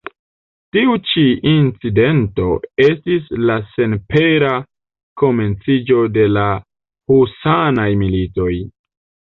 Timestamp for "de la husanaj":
6.17-7.89